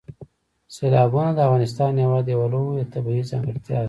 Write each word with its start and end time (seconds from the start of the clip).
سیلابونه 0.75 1.31
د 1.33 1.39
افغانستان 1.47 1.91
هېواد 2.03 2.25
یوه 2.33 2.47
لویه 2.53 2.85
طبیعي 2.93 3.23
ځانګړتیا 3.31 3.73
ده. 3.77 3.79